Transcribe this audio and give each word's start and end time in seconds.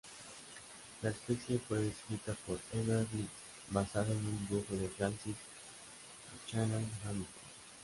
La 1.03 1.11
especie 1.11 1.59
fue 1.59 1.77
descrita 1.77 2.33
por 2.47 2.57
Edward 2.73 3.05
Blyth 3.13 3.29
basado 3.69 4.11
en 4.11 4.17
un 4.17 4.47
dibujo 4.47 4.75
de 4.75 4.89
Francis 4.89 5.35
Buchanan-Hamilton. 6.47 7.27